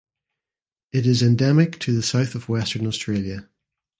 [0.91, 3.47] It is endemic to the south of Western Australia.